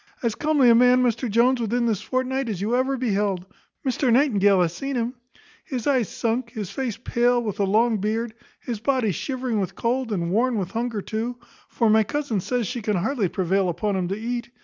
[0.23, 3.45] As comely a man, Mr Jones, within this fortnight, as you ever beheld;
[3.85, 5.13] Mr Nightingale hath seen him.
[5.63, 8.33] His eyes sunk, his face pale, with a long beard.
[8.61, 11.37] His body shivering with cold, and worn with hunger too;
[11.67, 14.49] for my cousin says she can hardly prevail upon him to eat.